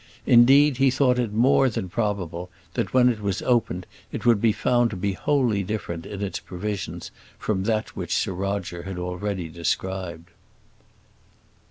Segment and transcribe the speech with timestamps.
[0.25, 4.51] Indeed, he thought it more than probable, that when it was opened it would be
[4.51, 9.47] found to be wholly different in its provisions from that which Sir Roger had already
[9.47, 10.31] described.